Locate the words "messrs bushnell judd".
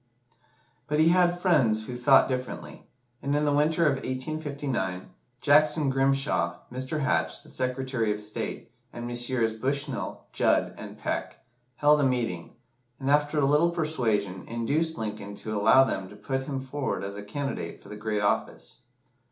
9.05-10.73